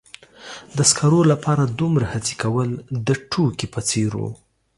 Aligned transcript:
د 0.77 0.77
سکرو 0.89 1.21
لپاره 1.31 1.63
دومره 1.79 2.05
هڅې 2.13 2.33
کول 2.43 2.69
د 3.07 3.09
ټوکې 3.31 3.67
په 3.73 3.79
څیر 3.89 4.11
و. 4.19 4.23